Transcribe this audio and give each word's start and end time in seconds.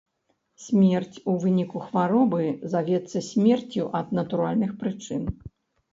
Смерць 0.67 1.17
у 1.33 1.35
выніку 1.43 1.77
хваробы 1.87 2.41
завецца 2.73 3.17
смерцю 3.29 3.83
ад 4.01 4.07
натуральных 4.21 4.71
прычын. 4.81 5.23